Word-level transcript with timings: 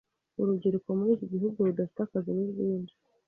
urubyiruko 0.39 0.87
muri 0.97 1.11
iki 1.15 1.27
gihugu 1.33 1.67
rudafite 1.67 1.99
akazi 2.03 2.29
ni 2.35 2.45
rwinshi 2.51 2.95